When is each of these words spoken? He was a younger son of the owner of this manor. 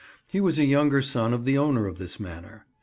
He 0.31 0.41
was 0.41 0.57
a 0.57 0.65
younger 0.65 1.03
son 1.03 1.31
of 1.31 1.45
the 1.45 1.59
owner 1.59 1.85
of 1.85 1.99
this 1.99 2.19
manor. 2.19 2.65